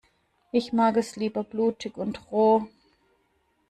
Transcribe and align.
Ich 0.51 0.73
mag 0.73 0.97
es 0.97 1.15
lieber 1.15 1.43
blutig 1.43 1.95
und 1.95 2.31
roh. 2.31 2.65